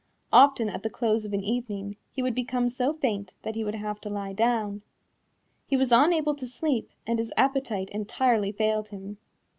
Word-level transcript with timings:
Often 0.33 0.71
at 0.71 0.81
the 0.81 0.89
close 0.89 1.25
of 1.25 1.33
an 1.33 1.43
evening 1.43 1.95
he 2.11 2.23
would 2.23 2.33
become 2.33 2.69
so 2.69 2.91
faint 2.91 3.35
that 3.43 3.53
he 3.53 3.63
would 3.63 3.75
have 3.75 4.01
to 4.01 4.09
lie 4.09 4.33
down. 4.33 4.81
He 5.67 5.77
was 5.77 5.91
unable 5.91 6.33
to 6.37 6.47
sleep 6.47 6.89
and 7.05 7.19
his 7.19 7.31
appetite 7.37 7.91
entirely 7.91 8.51
failed 8.51 8.87
him. 8.87 9.19